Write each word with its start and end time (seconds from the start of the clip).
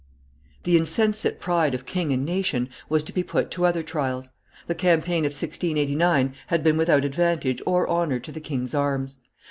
The 0.63 0.77
insensate 0.77 1.39
pride 1.39 1.75
of 1.75 1.85
king 1.85 2.11
and 2.11 2.25
nation 2.25 2.69
was 2.89 3.03
to 3.03 3.13
be 3.13 3.21
put 3.21 3.51
to 3.51 3.67
other 3.67 3.83
trials; 3.83 4.31
the 4.65 4.73
campaign 4.73 5.25
of 5.25 5.31
1689 5.33 6.33
had 6.47 6.63
been 6.63 6.75
without 6.75 7.05
advantage 7.05 7.61
or 7.67 7.87
honor 7.87 8.17
to 8.17 8.31
the 8.31 8.41
king's 8.41 8.73
arms. 8.73 9.17